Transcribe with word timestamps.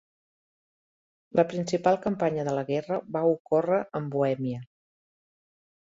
La 1.39 1.43
principal 1.51 1.99
campanya 2.07 2.47
de 2.49 2.55
la 2.61 2.65
guerra 2.71 2.99
va 3.19 3.23
ocórrer 3.35 3.81
en 4.01 4.09
Bohèmia. 4.17 4.67